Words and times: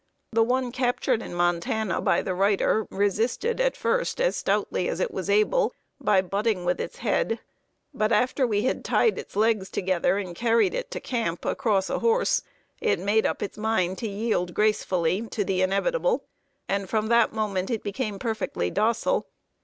The 0.31 0.41
one 0.41 0.71
captured 0.71 1.21
in 1.21 1.35
Montana 1.35 2.01
by 2.01 2.23
the 2.23 2.33
writer, 2.33 2.87
resisted 2.89 3.61
at 3.61 3.77
first 3.77 4.19
as 4.19 4.35
stoutly 4.35 4.89
as 4.89 4.99
it 4.99 5.11
was 5.11 5.29
able, 5.29 5.75
by 5.99 6.23
butting 6.23 6.65
with 6.65 6.81
its 6.81 6.97
head, 7.05 7.39
but 7.93 8.11
after 8.11 8.47
we 8.47 8.63
had 8.63 8.83
tied 8.83 9.19
its 9.19 9.35
legs 9.35 9.69
together 9.69 10.17
and 10.17 10.35
carried 10.35 10.73
it 10.73 10.89
to 10.89 10.99
camp, 10.99 11.45
across 11.45 11.87
a 11.87 11.99
horse, 11.99 12.41
it 12.81 12.97
made 12.97 13.27
up 13.27 13.43
its 13.43 13.59
mind 13.59 13.99
to 13.99 14.09
yield 14.09 14.55
gracefully 14.55 15.27
to 15.27 15.45
the 15.45 15.61
inevitable, 15.61 16.23
and 16.67 16.89
from 16.89 17.05
that 17.09 17.31
moment 17.31 17.83
became 17.83 18.17
perfectly 18.17 18.71
docile. 18.71 19.27